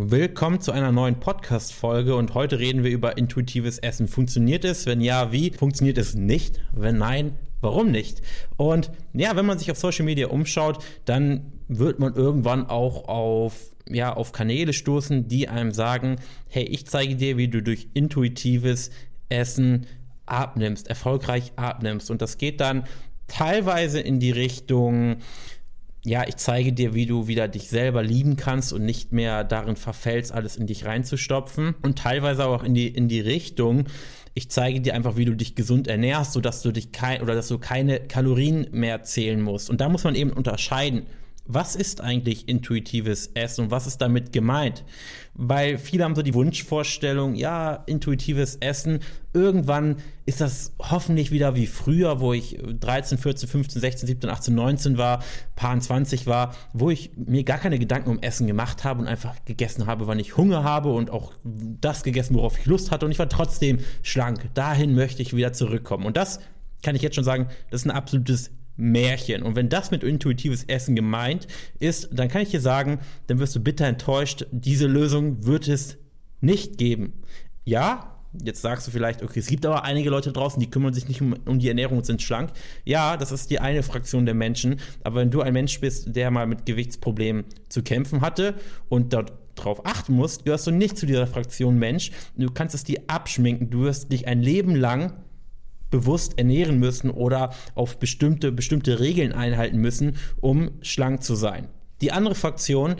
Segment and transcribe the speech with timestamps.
[0.00, 4.06] Willkommen zu einer neuen Podcast-Folge und heute reden wir über intuitives Essen.
[4.06, 4.86] Funktioniert es?
[4.86, 5.50] Wenn ja, wie?
[5.50, 6.60] Funktioniert es nicht?
[6.72, 8.22] Wenn nein, warum nicht?
[8.56, 13.72] Und ja, wenn man sich auf Social Media umschaut, dann wird man irgendwann auch auf
[13.88, 18.92] ja, auf Kanäle stoßen, die einem sagen, hey, ich zeige dir, wie du durch intuitives
[19.28, 19.88] Essen
[20.26, 22.12] abnimmst, erfolgreich abnimmst.
[22.12, 22.84] Und das geht dann
[23.26, 25.16] teilweise in die Richtung,
[26.04, 29.76] ja, ich zeige dir, wie du wieder dich selber lieben kannst und nicht mehr darin
[29.76, 31.74] verfällst, alles in dich reinzustopfen.
[31.82, 33.84] Und teilweise auch in die, in die Richtung,
[34.34, 37.48] ich zeige dir einfach, wie du dich gesund ernährst, sodass du dich kein oder dass
[37.48, 39.68] du keine Kalorien mehr zählen musst.
[39.68, 41.06] Und da muss man eben unterscheiden
[41.48, 44.84] was ist eigentlich intuitives Essen und was ist damit gemeint?
[45.32, 49.00] Weil viele haben so die Wunschvorstellung, ja, intuitives Essen,
[49.32, 54.54] irgendwann ist das hoffentlich wieder wie früher, wo ich 13, 14, 15, 16, 17, 18,
[54.54, 55.24] 19 war,
[55.56, 59.34] paar 20 war, wo ich mir gar keine Gedanken um Essen gemacht habe und einfach
[59.46, 63.12] gegessen habe, wann ich Hunger habe und auch das gegessen, worauf ich Lust hatte und
[63.12, 64.50] ich war trotzdem schlank.
[64.52, 66.04] Dahin möchte ich wieder zurückkommen.
[66.04, 66.40] Und das
[66.82, 69.42] kann ich jetzt schon sagen, das ist ein absolutes Märchen.
[69.42, 71.46] Und wenn das mit intuitives Essen gemeint
[71.78, 74.46] ist, dann kann ich dir sagen, dann wirst du bitter enttäuscht.
[74.50, 75.98] Diese Lösung wird es
[76.40, 77.12] nicht geben.
[77.64, 81.08] Ja, Jetzt sagst du vielleicht, okay, es gibt aber einige Leute draußen, die kümmern sich
[81.08, 82.50] nicht um, um, die Ernährung und sind schlank.
[82.84, 84.80] Ja, das ist die eine Fraktion der Menschen.
[85.02, 88.54] Aber wenn du ein Mensch bist, der mal mit Gewichtsproblemen zu kämpfen hatte
[88.90, 92.12] und dort drauf achten musst, gehörst du nicht zu dieser Fraktion Mensch.
[92.36, 93.70] Du kannst es dir abschminken.
[93.70, 95.14] Du wirst dich ein Leben lang
[95.90, 101.68] bewusst ernähren müssen oder auf bestimmte, bestimmte Regeln einhalten müssen, um schlank zu sein.
[102.00, 102.94] Die andere Fraktion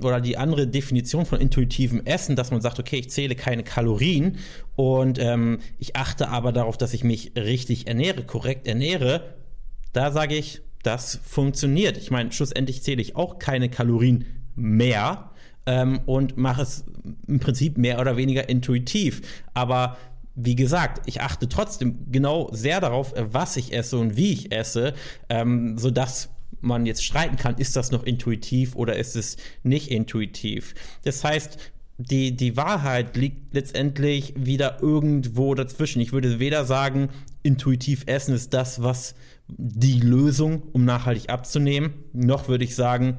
[0.00, 4.38] oder die andere Definition von intuitivem Essen, dass man sagt, okay, ich zähle keine Kalorien
[4.74, 9.34] und ähm, ich achte aber darauf, dass ich mich richtig ernähre, korrekt ernähre,
[9.92, 11.96] da sage ich, das funktioniert.
[11.96, 14.24] Ich meine, schlussendlich zähle ich auch keine Kalorien
[14.56, 15.30] mehr
[15.66, 16.84] ähm, und mache es
[17.26, 19.22] im Prinzip mehr oder weniger intuitiv.
[19.54, 19.96] Aber
[20.34, 24.52] wie gesagt, ich achte trotzdem genau sehr darauf, äh, was ich esse und wie ich
[24.52, 24.94] esse,
[25.28, 30.74] ähm, sodass man jetzt streiten kann, ist das noch intuitiv oder ist es nicht intuitiv.
[31.02, 31.58] Das heißt,
[31.98, 36.00] die, die Wahrheit liegt letztendlich wieder irgendwo dazwischen.
[36.00, 37.10] Ich würde weder sagen,
[37.42, 39.14] intuitiv essen ist das, was
[39.48, 43.18] die Lösung, um nachhaltig abzunehmen, noch würde ich sagen,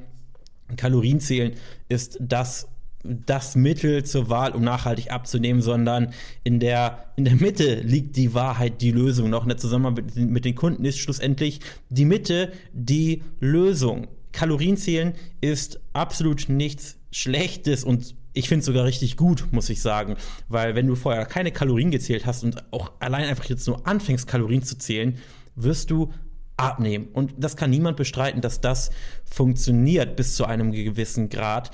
[0.75, 1.53] Kalorien zählen
[1.89, 2.67] ist das,
[3.03, 8.33] das Mittel zur Wahl, um nachhaltig abzunehmen, sondern in der, in der Mitte liegt die
[8.33, 9.29] Wahrheit, die Lösung.
[9.29, 11.59] Noch in der Zusammenarbeit mit den Kunden ist schlussendlich
[11.89, 14.07] die Mitte die Lösung.
[14.31, 20.15] Kalorienzählen ist absolut nichts Schlechtes und ich finde es sogar richtig gut, muss ich sagen.
[20.47, 24.27] Weil wenn du vorher keine Kalorien gezählt hast und auch allein einfach jetzt nur anfängst,
[24.27, 25.17] Kalorien zu zählen,
[25.55, 26.11] wirst du
[26.57, 27.07] abnehmen.
[27.13, 28.91] Und das kann niemand bestreiten, dass das
[29.25, 31.71] funktioniert bis zu einem gewissen Grad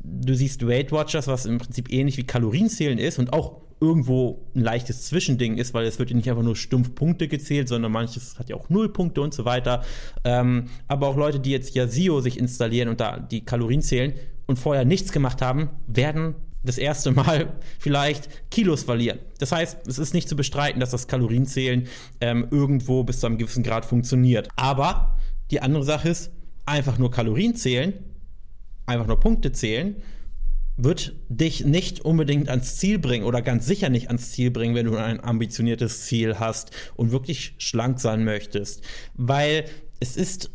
[0.00, 4.62] du siehst Weight Watchers, was im Prinzip ähnlich wie Kalorienzählen ist und auch irgendwo ein
[4.62, 8.38] leichtes Zwischending ist, weil es wird ja nicht einfach nur stumpf Punkte gezählt, sondern manches
[8.38, 9.84] hat ja auch Nullpunkte und so weiter.
[10.24, 14.14] Ähm, aber auch Leute, die jetzt ja SEO sich installieren und da die Kalorien zählen
[14.46, 16.34] und vorher nichts gemacht haben, werden
[16.64, 19.20] das erste Mal vielleicht Kilos verlieren.
[19.38, 21.86] Das heißt, es ist nicht zu bestreiten, dass das Kalorienzählen
[22.20, 24.48] ähm, irgendwo bis zu einem gewissen Grad funktioniert.
[24.56, 25.16] Aber
[25.50, 26.32] die andere Sache ist,
[26.66, 27.94] einfach nur Kalorien zählen
[28.88, 29.96] einfach nur Punkte zählen,
[30.76, 34.86] wird dich nicht unbedingt ans Ziel bringen oder ganz sicher nicht ans Ziel bringen, wenn
[34.86, 38.84] du ein ambitioniertes Ziel hast und wirklich schlank sein möchtest.
[39.14, 39.64] Weil
[39.98, 40.50] es ist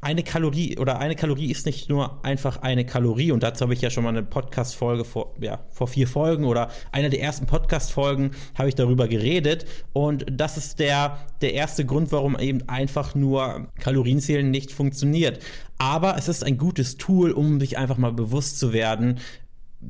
[0.00, 3.80] eine Kalorie oder eine Kalorie ist nicht nur einfach eine Kalorie und dazu habe ich
[3.80, 8.32] ja schon mal eine Podcast-Folge vor, ja, vor vier Folgen oder einer der ersten Podcast-Folgen
[8.54, 9.64] habe ich darüber geredet
[9.94, 15.42] und das ist der, der erste Grund, warum eben einfach nur Kalorienzählen nicht funktioniert.
[15.78, 19.18] Aber es ist ein gutes Tool, um sich einfach mal bewusst zu werden,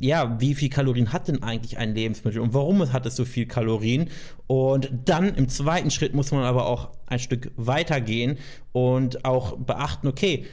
[0.01, 3.47] ja, wie viel Kalorien hat denn eigentlich ein Lebensmittel und warum hat es so viel
[3.47, 4.11] Kalorien?
[4.47, 8.39] Und dann im zweiten Schritt muss man aber auch ein Stück weiter gehen
[8.73, 10.47] und auch beachten, okay,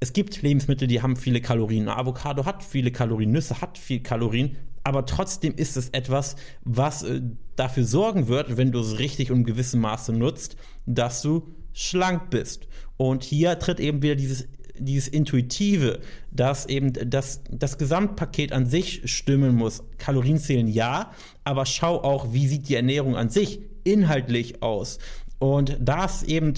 [0.00, 1.88] es gibt Lebensmittel, die haben viele Kalorien.
[1.88, 7.22] Avocado hat viele Kalorien, Nüsse hat viel Kalorien, aber trotzdem ist es etwas, was äh,
[7.56, 12.30] dafür sorgen wird, wenn du es richtig und in gewissem Maße nutzt, dass du schlank
[12.30, 12.68] bist.
[12.96, 14.46] Und hier tritt eben wieder dieses
[14.78, 16.00] dieses Intuitive,
[16.30, 19.82] dass eben das, das Gesamtpaket an sich stimmen muss.
[19.98, 21.12] Kalorien zählen ja,
[21.44, 24.98] aber schau auch, wie sieht die Ernährung an sich inhaltlich aus.
[25.38, 26.54] Und da ist eben,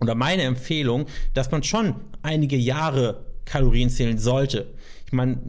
[0.00, 4.72] oder meine Empfehlung, dass man schon einige Jahre Kalorien zählen sollte.
[5.08, 5.40] Ich meine,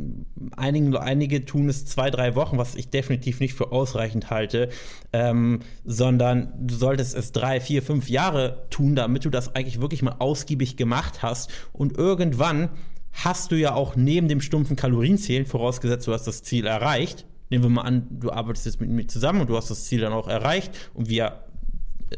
[0.55, 4.69] einige, einige tun es zwei, drei Wochen, was ich definitiv nicht für ausreichend halte,
[5.11, 10.01] ähm, sondern du solltest es drei, vier, fünf Jahre tun, damit du das eigentlich wirklich
[10.01, 11.51] mal ausgiebig gemacht hast.
[11.73, 12.69] Und irgendwann
[13.11, 17.65] hast du ja auch neben dem stumpfen Kalorienzählen, vorausgesetzt du hast das Ziel erreicht, nehmen
[17.65, 20.13] wir mal an, du arbeitest jetzt mit mir zusammen und du hast das Ziel dann
[20.13, 21.43] auch erreicht und wir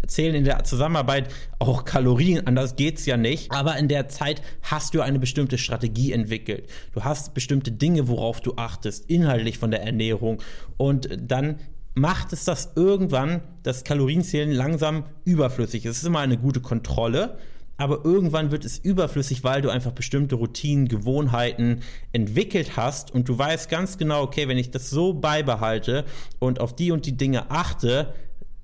[0.08, 3.52] zählen in der Zusammenarbeit auch Kalorien, anders geht's ja nicht.
[3.52, 6.70] Aber in der Zeit hast du eine bestimmte Strategie entwickelt.
[6.94, 10.42] Du hast bestimmte Dinge, worauf du achtest, inhaltlich von der Ernährung.
[10.78, 11.58] Und dann
[11.94, 15.86] macht es das irgendwann, das Kalorienzählen langsam überflüssig.
[15.86, 17.38] Es ist immer eine gute Kontrolle,
[17.78, 23.38] aber irgendwann wird es überflüssig, weil du einfach bestimmte Routinen, Gewohnheiten entwickelt hast und du
[23.38, 26.06] weißt ganz genau, okay, wenn ich das so beibehalte
[26.40, 28.14] und auf die und die Dinge achte,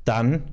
[0.06, 0.44] dann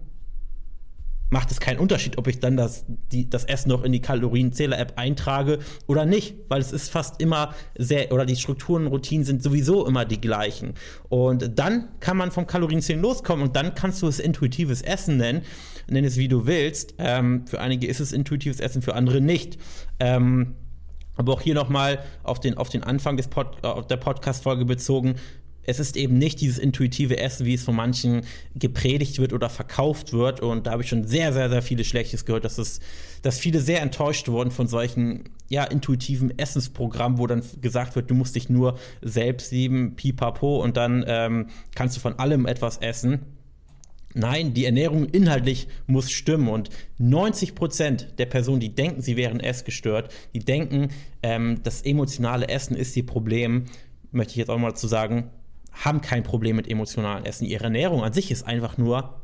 [1.31, 4.95] macht es keinen Unterschied, ob ich dann das, die, das Essen noch in die Kalorienzähler-App
[4.97, 9.43] eintrage oder nicht, weil es ist fast immer sehr, oder die Strukturen und Routinen sind
[9.43, 10.75] sowieso immer die gleichen.
[11.09, 15.43] Und dann kann man vom Kalorienzählen loskommen und dann kannst du es intuitives Essen nennen,
[15.89, 16.95] nenn es wie du willst.
[16.99, 19.59] Ähm, für einige ist es intuitives Essen, für andere nicht.
[19.99, 20.55] Ähm,
[21.17, 25.17] aber auch hier nochmal auf den, auf den Anfang des Pod, äh, der Podcast-Folge bezogen
[25.67, 28.23] es ist eben nicht dieses intuitive Essen, wie es von manchen
[28.55, 30.41] gepredigt wird oder verkauft wird.
[30.41, 32.81] Und da habe ich schon sehr, sehr, sehr viele Schlechtes gehört, dass, es,
[33.23, 38.15] dass viele sehr enttäuscht wurden von solchen ja, intuitiven Essensprogrammen, wo dann gesagt wird, du
[38.15, 43.21] musst dich nur selbst lieben, pipapo, und dann ähm, kannst du von allem etwas essen.
[44.17, 49.41] Nein, die Ernährung inhaltlich muss stimmen und 90 Prozent der Personen, die denken, sie wären
[49.41, 50.91] essgestört, die denken,
[51.23, 53.65] ähm, das emotionale Essen ist ihr Problem,
[54.13, 55.31] möchte ich jetzt auch mal zu sagen,
[55.75, 57.45] haben kein Problem mit emotionalen Essen.
[57.45, 59.21] Ihre Ernährung an sich ist einfach nur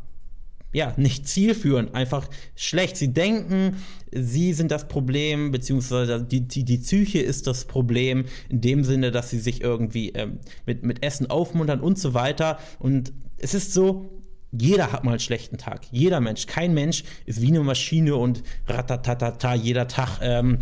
[0.72, 2.96] ja, nicht zielführend, einfach schlecht.
[2.96, 3.76] Sie denken,
[4.12, 9.10] sie sind das Problem, beziehungsweise die, die, die Psyche ist das Problem, in dem Sinne,
[9.10, 12.58] dass sie sich irgendwie ähm, mit, mit Essen aufmuntern und so weiter.
[12.78, 14.20] Und es ist so,
[14.52, 15.86] jeder hat mal einen schlechten Tag.
[15.90, 16.46] Jeder Mensch.
[16.46, 20.58] Kein Mensch ist wie eine Maschine und ratatatata, jeder Tag ähm,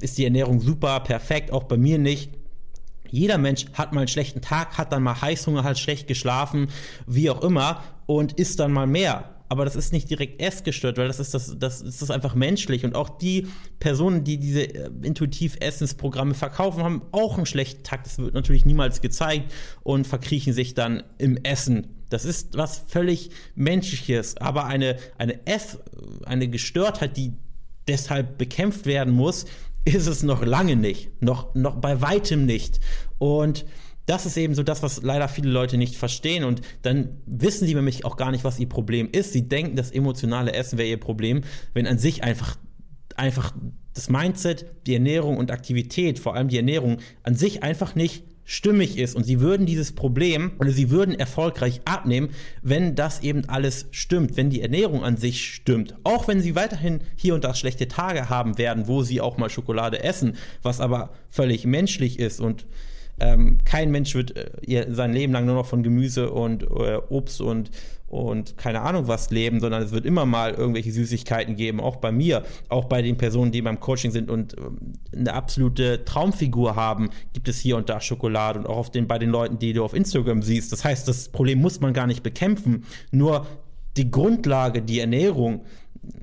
[0.00, 2.39] ist die Ernährung super, perfekt, auch bei mir nicht
[3.10, 6.68] jeder Mensch hat mal einen schlechten Tag, hat dann mal Heißhunger, hat schlecht geschlafen,
[7.06, 9.36] wie auch immer und isst dann mal mehr.
[9.50, 12.84] Aber das ist nicht direkt essgestört, weil das ist das, das ist das einfach menschlich.
[12.84, 13.48] Und auch die
[13.80, 18.04] Personen, die diese äh, intuiv Essensprogramme verkaufen, haben auch einen schlechten Tag.
[18.04, 19.52] Das wird natürlich niemals gezeigt
[19.82, 21.88] und verkriechen sich dann im Essen.
[22.10, 25.78] Das ist was völlig Menschliches, aber eine, eine Ess,
[26.24, 27.32] eine Gestörtheit, die
[27.88, 29.46] deshalb bekämpft werden muss,
[29.84, 31.22] ist es noch lange nicht.
[31.22, 32.80] Noch, noch bei weitem nicht.
[33.18, 33.64] Und
[34.06, 36.44] das ist eben so das, was leider viele Leute nicht verstehen.
[36.44, 39.32] Und dann wissen sie nämlich auch gar nicht, was ihr Problem ist.
[39.32, 41.42] Sie denken, das emotionale Essen wäre ihr Problem,
[41.74, 42.56] wenn an sich einfach,
[43.16, 43.54] einfach
[43.94, 48.98] das Mindset, die Ernährung und Aktivität, vor allem die Ernährung, an sich einfach nicht stimmig
[48.98, 52.30] ist und sie würden dieses Problem oder sie würden erfolgreich abnehmen,
[52.62, 55.94] wenn das eben alles stimmt, wenn die Ernährung an sich stimmt.
[56.02, 59.50] Auch wenn sie weiterhin hier und da schlechte Tage haben werden, wo sie auch mal
[59.50, 62.66] Schokolade essen, was aber völlig menschlich ist und
[63.20, 67.40] ähm, kein Mensch wird äh, sein Leben lang nur noch von Gemüse und äh, Obst
[67.40, 67.70] und,
[68.10, 72.10] und keine Ahnung was leben, sondern es wird immer mal irgendwelche Süßigkeiten geben, auch bei
[72.10, 74.62] mir, auch bei den Personen, die beim Coaching sind und äh,
[75.16, 79.18] eine absolute Traumfigur haben, gibt es hier und da Schokolade und auch auf den, bei
[79.18, 80.72] den Leuten, die du auf Instagram siehst.
[80.72, 83.46] Das heißt, das Problem muss man gar nicht bekämpfen, nur
[83.96, 85.64] die Grundlage, die Ernährung,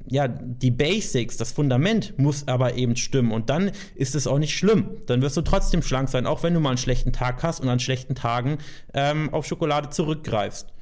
[0.07, 3.31] ja, die Basics, das Fundament muss aber eben stimmen.
[3.31, 4.90] Und dann ist es auch nicht schlimm.
[5.06, 7.69] Dann wirst du trotzdem schlank sein, auch wenn du mal einen schlechten Tag hast und
[7.69, 8.57] an schlechten Tagen
[8.94, 10.73] ähm, auf Schokolade zurückgreifst.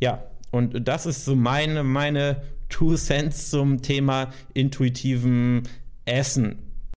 [0.00, 5.62] Ja, und das ist so meine, meine Two Cents zum Thema intuitiven
[6.04, 6.69] Essen.